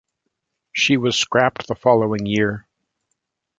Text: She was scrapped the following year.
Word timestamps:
She 0.73 0.97
was 0.97 1.19
scrapped 1.19 1.67
the 1.67 1.75
following 1.75 2.25
year. 2.25 2.67